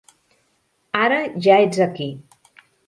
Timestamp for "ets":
1.67-1.79